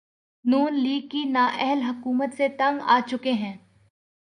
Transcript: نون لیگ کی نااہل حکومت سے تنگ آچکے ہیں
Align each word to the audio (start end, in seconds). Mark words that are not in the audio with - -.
نون 0.45 0.73
لیگ 0.83 1.07
کی 1.09 1.23
نااہل 1.25 1.81
حکومت 1.81 2.33
سے 2.37 2.47
تنگ 2.57 2.79
آچکے 2.87 3.31
ہیں 3.33 3.57